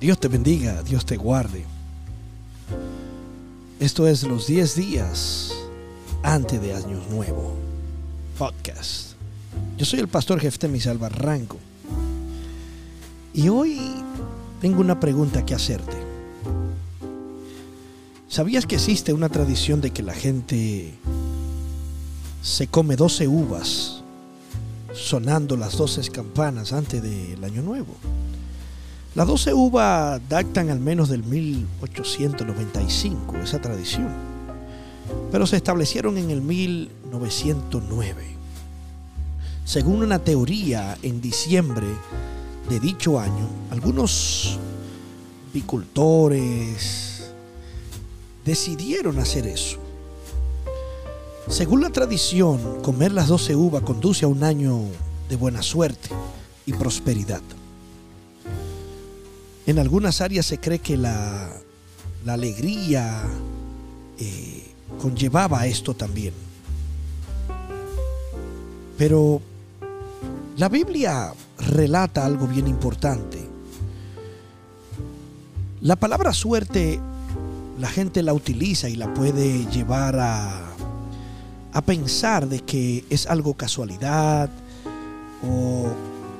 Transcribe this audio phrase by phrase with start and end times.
[0.00, 1.64] Dios te bendiga, Dios te guarde.
[3.80, 5.52] Esto es los 10 días
[6.22, 7.56] antes de Año Nuevo.
[8.38, 9.14] Podcast.
[9.76, 11.56] Yo soy el pastor Jeftemis Albarranco.
[13.34, 13.80] Y hoy
[14.60, 15.96] tengo una pregunta que hacerte.
[18.28, 20.94] ¿Sabías que existe una tradición de que la gente
[22.40, 24.00] se come 12 uvas
[24.94, 27.96] sonando las 12 campanas antes del Año Nuevo?
[29.18, 34.06] Las 12 uvas datan al menos del 1895, esa tradición,
[35.32, 38.24] pero se establecieron en el 1909.
[39.64, 41.88] Según una teoría, en diciembre
[42.70, 44.56] de dicho año, algunos
[45.50, 47.32] apicultores
[48.44, 49.78] decidieron hacer eso.
[51.48, 54.78] Según la tradición, comer las 12 uvas conduce a un año
[55.28, 56.10] de buena suerte
[56.66, 57.42] y prosperidad.
[59.68, 61.50] En algunas áreas se cree que la,
[62.26, 63.20] alegría
[64.18, 64.64] eh,
[64.98, 66.32] conllevaba esto también.
[68.96, 69.42] Pero
[70.56, 73.46] la Biblia relata algo bien importante.
[75.82, 76.98] La palabra suerte
[77.78, 80.62] la gente la utiliza y la puede llevar a,
[81.74, 84.48] a pensar de que es algo casualidad
[85.46, 85.92] o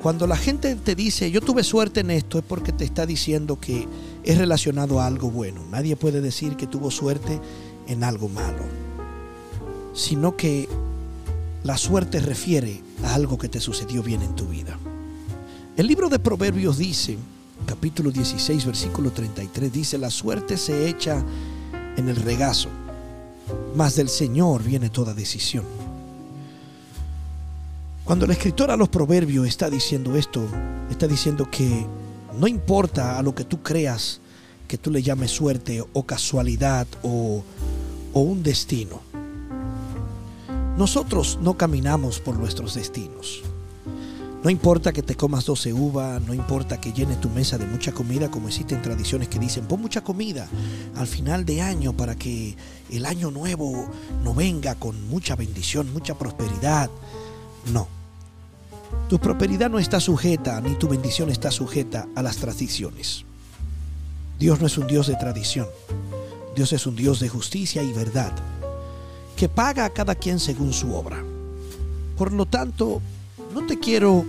[0.03, 3.59] cuando la gente te dice yo tuve suerte en esto es porque te está diciendo
[3.61, 3.87] que
[4.23, 5.65] es relacionado a algo bueno.
[5.71, 7.41] Nadie puede decir que tuvo suerte
[7.87, 8.65] en algo malo,
[9.95, 10.69] sino que
[11.65, 14.79] la suerte refiere a algo que te sucedió bien en tu vida.
[15.77, 17.17] El libro de Proverbios dice,
[17.67, 21.25] capítulo 16, versículo 33, dice, la suerte se echa
[21.97, 22.69] en el regazo,
[23.75, 25.65] mas del Señor viene toda decisión.
[28.09, 30.43] Cuando el escritor a los Proverbios está diciendo esto,
[30.91, 31.85] está diciendo que
[32.41, 34.23] no importa a lo que tú creas
[34.67, 37.45] que tú le llames suerte o casualidad o,
[38.15, 39.03] o un destino.
[40.79, 43.43] Nosotros no caminamos por nuestros destinos.
[44.43, 47.93] No importa que te comas 12 uvas, no importa que llenes tu mesa de mucha
[47.93, 50.49] comida, como existen tradiciones que dicen, pon mucha comida
[50.97, 52.57] al final de año para que
[52.91, 53.87] el año nuevo
[54.25, 56.89] no venga con mucha bendición, mucha prosperidad.
[57.71, 57.98] No.
[59.09, 63.25] Tu prosperidad no está sujeta, ni tu bendición está sujeta a las tradiciones.
[64.39, 65.67] Dios no es un Dios de tradición.
[66.55, 68.33] Dios es un Dios de justicia y verdad,
[69.37, 71.23] que paga a cada quien según su obra.
[72.19, 73.01] Por lo tanto,
[73.55, 74.27] no te quiero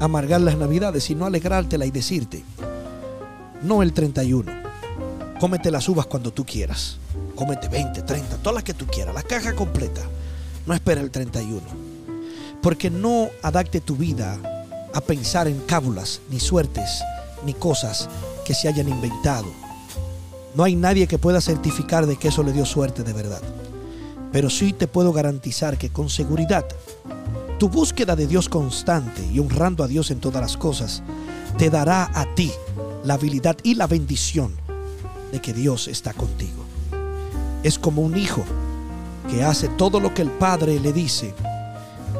[0.00, 2.42] amargar las navidades, sino alegrártela y decirte,
[3.62, 4.50] no el 31,
[5.38, 6.96] cómete las uvas cuando tú quieras,
[7.36, 10.02] cómete 20, 30, todas las que tú quieras, la caja completa,
[10.66, 11.60] no espera el 31,
[12.62, 14.38] porque no adapte tu vida
[14.92, 17.02] a pensar en cábulas, ni suertes,
[17.44, 18.08] ni cosas
[18.44, 19.46] que se hayan inventado.
[20.54, 23.40] No hay nadie que pueda certificar de que eso le dio suerte de verdad.
[24.32, 26.66] Pero sí te puedo garantizar que con seguridad
[27.58, 31.02] tu búsqueda de Dios constante y honrando a Dios en todas las cosas
[31.58, 32.50] te dará a ti
[33.04, 34.56] la habilidad y la bendición
[35.30, 36.64] de que Dios está contigo.
[37.62, 38.42] Es como un hijo
[39.30, 41.34] que hace todo lo que el padre le dice.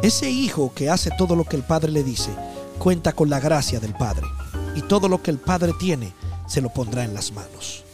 [0.02, 2.30] Ese hijo que hace todo lo que el padre le dice
[2.78, 4.26] cuenta con la gracia del padre
[4.74, 6.14] y todo lo que el padre tiene
[6.46, 7.84] se lo pondrá en las manos.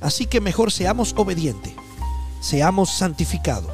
[0.00, 1.74] Así que mejor seamos obedientes,
[2.40, 3.70] seamos santificados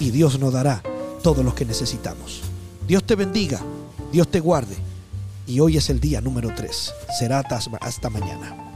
[0.00, 0.82] y Dios nos dará
[1.22, 2.42] todo lo que necesitamos.
[2.88, 3.60] Dios te bendiga,
[4.10, 4.76] Dios te guarde.
[5.46, 6.92] Y hoy es el día número 3.
[7.18, 7.44] Será
[7.80, 8.69] hasta mañana.